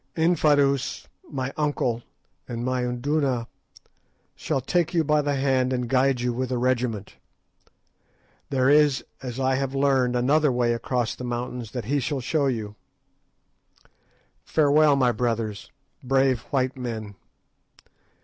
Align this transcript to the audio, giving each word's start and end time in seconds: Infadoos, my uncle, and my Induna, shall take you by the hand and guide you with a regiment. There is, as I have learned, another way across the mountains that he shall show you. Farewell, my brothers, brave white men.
Infadoos, 0.15 1.07
my 1.29 1.53
uncle, 1.57 2.01
and 2.47 2.65
my 2.65 2.81
Induna, 2.83 3.47
shall 4.35 4.59
take 4.59 4.95
you 4.95 5.03
by 5.03 5.21
the 5.21 5.35
hand 5.35 5.71
and 5.71 5.87
guide 5.87 6.21
you 6.21 6.33
with 6.33 6.51
a 6.51 6.57
regiment. 6.57 7.17
There 8.49 8.67
is, 8.67 9.03
as 9.21 9.39
I 9.39 9.53
have 9.57 9.75
learned, 9.75 10.15
another 10.15 10.51
way 10.51 10.73
across 10.73 11.13
the 11.13 11.23
mountains 11.23 11.69
that 11.73 11.85
he 11.85 11.99
shall 11.99 12.19
show 12.19 12.47
you. 12.47 12.73
Farewell, 14.43 14.95
my 14.95 15.11
brothers, 15.11 15.69
brave 16.03 16.39
white 16.49 16.75
men. 16.75 17.13